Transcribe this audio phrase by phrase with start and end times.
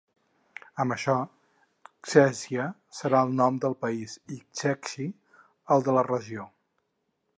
[0.83, 1.13] Amb això,
[2.13, 2.65] ‘Czechia’
[3.01, 5.07] serà el nom del país i ‘Čechy’
[5.77, 6.49] el de la regió.